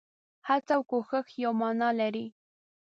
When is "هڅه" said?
0.47-0.71